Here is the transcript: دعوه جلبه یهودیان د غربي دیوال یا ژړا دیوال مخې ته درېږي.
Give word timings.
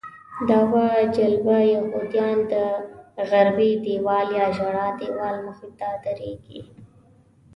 دعوه 0.49 0.87
جلبه 1.15 1.57
یهودیان 1.73 2.37
د 2.53 2.53
غربي 3.29 3.71
دیوال 3.85 4.27
یا 4.39 4.47
ژړا 4.57 4.87
دیوال 5.01 5.35
مخې 5.47 5.69
ته 5.79 5.87
درېږي. 6.05 6.61